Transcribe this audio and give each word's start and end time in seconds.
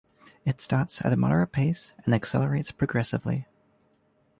It 0.45 0.59
starts 0.59 1.05
at 1.05 1.13
a 1.13 1.15
moderate 1.15 1.51
pace 1.51 1.93
and 2.05 2.15
accelerates 2.15 2.71
progressively. 2.71 3.45